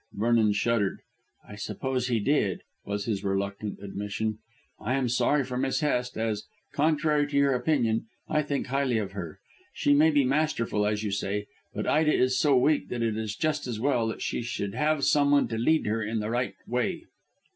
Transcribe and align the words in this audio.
Vernon 0.13 0.51
shuddered. 0.51 1.01
"I 1.47 1.55
suppose 1.57 2.07
he 2.07 2.19
did," 2.19 2.63
was 2.85 3.05
his 3.05 3.23
reluctant 3.23 3.77
admission. 3.83 4.39
"I 4.79 4.95
am 4.95 5.07
sorry 5.07 5.43
for 5.43 5.59
Miss 5.59 5.81
Hest, 5.81 6.17
as, 6.17 6.47
contrary 6.73 7.27
to 7.27 7.37
your 7.37 7.53
opinion, 7.53 8.07
I 8.27 8.41
think 8.41 8.65
highly 8.65 8.97
of 8.97 9.11
her. 9.11 9.37
She 9.73 9.93
may 9.93 10.09
be 10.09 10.23
masterful, 10.25 10.87
as 10.87 11.03
you 11.03 11.11
say, 11.11 11.45
but 11.75 11.85
Ida 11.85 12.13
is 12.15 12.39
so 12.39 12.57
weak 12.57 12.89
that 12.89 13.03
it 13.03 13.15
is 13.15 13.35
just 13.35 13.67
as 13.67 13.79
well 13.79 14.07
that 14.07 14.23
she 14.23 14.41
should 14.41 14.73
have 14.73 15.05
someone 15.05 15.47
to 15.49 15.59
lead 15.59 15.85
her 15.85 16.01
in 16.01 16.19
the 16.19 16.31
right 16.31 16.55
way." 16.65 17.05